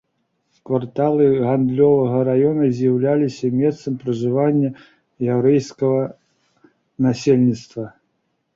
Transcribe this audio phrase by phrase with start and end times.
[0.67, 4.69] Кварталы гандлёвага раёна з'яўляліся месцам пражывання
[5.37, 6.03] яўрэйскага
[7.09, 7.85] насельніцтва.